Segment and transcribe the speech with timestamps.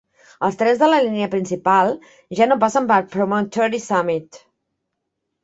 [0.45, 1.91] Els trens de la línia principal
[2.41, 4.43] ja no passen per Promontory Summit.